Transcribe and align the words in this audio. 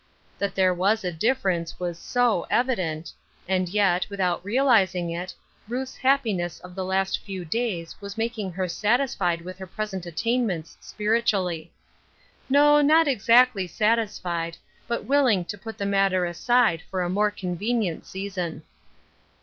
That 0.39 0.55
there 0.55 0.73
was 0.73 1.03
a 1.03 1.11
dif 1.11 1.43
ference 1.43 1.79
was 1.79 1.99
so 1.99 2.47
evident; 2.49 3.13
and 3.47 3.69
yet, 3.69 4.09
without 4.09 4.43
realiz 4.43 4.95
ing 4.95 5.11
it, 5.11 5.35
Ruth's 5.67 5.95
happiness 5.97 6.59
of 6.61 6.73
the 6.73 6.83
last 6.83 7.19
few 7.19 7.45
days 7.45 7.95
was 8.01 8.17
making 8.17 8.53
her 8.53 8.67
satisfied 8.67 9.41
with 9.43 9.59
her 9.59 9.67
present 9.67 10.07
attainments 10.07 10.75
spiritually. 10.81 11.71
No, 12.49 12.81
not 12.81 13.07
exactly 13.07 13.67
satisfied, 13.67 14.57
but 14.87 15.05
will 15.05 15.27
ing 15.27 15.45
to 15.45 15.55
put 15.55 15.77
the 15.77 15.85
matter 15.85 16.25
aside 16.25 16.81
for 16.89 17.03
a 17.03 17.07
more 17.09 17.29
convenient 17.29 18.07
season. 18.07 18.63